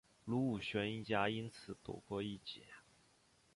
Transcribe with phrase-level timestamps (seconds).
[0.25, 2.63] 卢武铉一家因此躲过一劫。